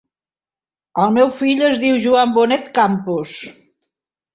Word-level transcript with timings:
És 0.95 1.03
el 1.03 1.11
meu 1.19 1.29
fill, 1.37 1.63
es 1.69 1.79
diu 1.85 2.03
Joan 2.09 2.37
Bonet 2.41 2.77
Campos. 2.83 3.41